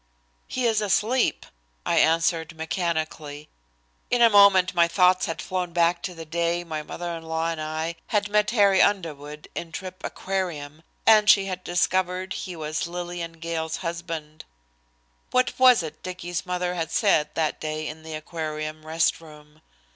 "He 0.47 0.65
is 0.65 0.81
asleep," 0.81 1.45
I 1.85 1.99
answered 1.99 2.57
mechanically. 2.57 3.49
In 4.09 4.19
a 4.23 4.31
moment 4.31 4.73
my 4.73 4.87
thoughts 4.87 5.27
had 5.27 5.43
flown 5.43 5.73
back 5.73 6.01
to 6.01 6.15
the 6.15 6.25
day 6.25 6.63
my 6.63 6.81
mother 6.81 7.15
in 7.15 7.21
law 7.21 7.49
and 7.51 7.61
I 7.61 7.95
had 8.07 8.27
met 8.27 8.49
Harry 8.49 8.81
Underwood 8.81 9.47
in 9.53 9.71
trip 9.71 10.01
Aquarium, 10.03 10.81
and 11.05 11.29
she 11.29 11.45
had 11.45 11.63
discovered 11.63 12.33
he 12.33 12.55
was 12.55 12.87
Lillian 12.87 13.33
Gale's 13.33 13.77
husband. 13.85 14.43
What 15.29 15.59
was 15.59 15.83
it 15.83 16.01
Dicky's 16.01 16.47
mother 16.47 16.73
had 16.73 16.89
said 16.89 17.35
that 17.35 17.61
day 17.61 17.87
in 17.87 18.01
the 18.01 18.15
Aquarium 18.15 18.87
rest 18.87 19.21
room? 19.21 19.61